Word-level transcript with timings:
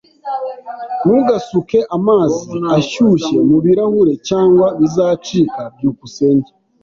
Ntugasuke 1.05 1.79
amazi 1.97 2.43
ashyushye 2.77 3.37
mubirahure 3.49 4.13
cyangwa 4.27 4.65
bizacika. 4.79 5.61
byukusenge 5.75 6.49